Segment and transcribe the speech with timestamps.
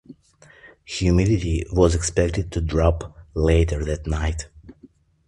[0.83, 4.47] Humidity was expected to drop later that night.